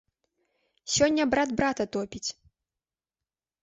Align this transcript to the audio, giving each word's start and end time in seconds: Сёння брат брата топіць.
Сёння 0.95 1.23
брат 1.35 1.49
брата 1.61 1.83
топіць. 1.99 2.27